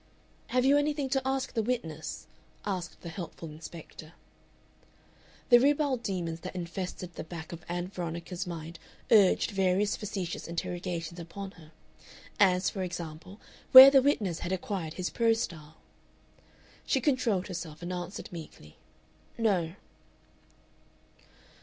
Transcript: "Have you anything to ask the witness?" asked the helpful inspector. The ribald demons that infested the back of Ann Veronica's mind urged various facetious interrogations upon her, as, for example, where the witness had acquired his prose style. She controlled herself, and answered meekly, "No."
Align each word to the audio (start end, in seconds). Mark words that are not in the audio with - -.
"Have 0.47 0.65
you 0.65 0.79
anything 0.79 1.09
to 1.09 1.21
ask 1.23 1.53
the 1.53 1.61
witness?" 1.61 2.25
asked 2.65 3.01
the 3.01 3.09
helpful 3.09 3.49
inspector. 3.51 4.13
The 5.49 5.59
ribald 5.59 6.01
demons 6.01 6.39
that 6.39 6.55
infested 6.55 7.13
the 7.13 7.23
back 7.23 7.51
of 7.51 7.63
Ann 7.69 7.89
Veronica's 7.89 8.47
mind 8.47 8.79
urged 9.11 9.51
various 9.51 9.95
facetious 9.95 10.47
interrogations 10.47 11.19
upon 11.19 11.51
her, 11.51 11.71
as, 12.39 12.67
for 12.67 12.81
example, 12.81 13.39
where 13.73 13.91
the 13.91 14.01
witness 14.01 14.39
had 14.39 14.51
acquired 14.51 14.93
his 14.93 15.11
prose 15.11 15.41
style. 15.43 15.77
She 16.83 16.99
controlled 16.99 17.45
herself, 17.47 17.83
and 17.83 17.93
answered 17.93 18.31
meekly, 18.31 18.77
"No." 19.37 19.75